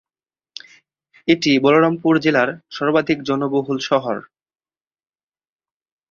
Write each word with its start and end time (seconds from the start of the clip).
এটি 1.27 1.51
বলরামপুর 1.59 2.13
জেলার 2.19 2.49
সর্বাধিক 2.69 3.17
জনবহুল 3.23 3.77
শহর। 3.89 4.17